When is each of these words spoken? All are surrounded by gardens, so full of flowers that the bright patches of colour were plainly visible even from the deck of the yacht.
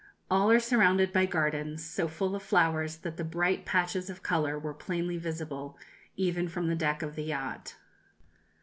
All 0.31 0.49
are 0.49 0.59
surrounded 0.59 1.13
by 1.13 1.27
gardens, 1.27 1.85
so 1.85 2.07
full 2.07 2.35
of 2.35 2.41
flowers 2.41 2.97
that 2.97 3.17
the 3.17 3.23
bright 3.23 3.65
patches 3.65 4.09
of 4.09 4.23
colour 4.23 4.57
were 4.57 4.73
plainly 4.73 5.17
visible 5.19 5.77
even 6.17 6.47
from 6.47 6.65
the 6.65 6.75
deck 6.75 7.03
of 7.03 7.13
the 7.15 7.25
yacht. 7.25 7.75